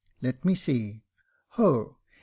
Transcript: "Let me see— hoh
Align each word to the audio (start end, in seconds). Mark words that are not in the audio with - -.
"Let 0.23 0.43
me 0.43 0.55
see— 0.55 1.03
hoh 1.57 1.97